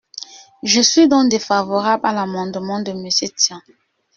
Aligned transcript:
Je 0.63 0.81
suis 0.81 1.07
donc 1.07 1.29
défavorable 1.29 2.07
à 2.07 2.11
l’amendement 2.11 2.81
de 2.81 2.91
Monsieur 2.91 3.27
Tian. 3.37 3.61